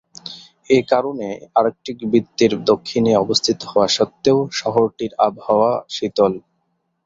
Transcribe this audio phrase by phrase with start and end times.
[0.69, 1.27] এ কারণে
[1.55, 6.33] আর্কটিক বৃত্তের দক্ষিণে অবস্থিত হওয়া সত্ত্বেও শহরটির আবহাওয়া শীতল।